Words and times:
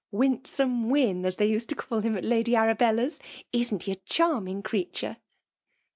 'Winsome 0.11 0.89
Wyn/ 0.89 1.25
as 1.27 1.35
they 1.35 1.45
used 1.45 1.69
to 1.69 1.75
call 1.75 1.99
him 1.99 2.17
at 2.17 2.25
Lady 2.25 2.55
Arabella's. 2.55 3.19
Is'nt 3.53 3.83
he 3.83 3.91
a 3.91 3.95
charming 4.07 4.63
creature 4.63 5.17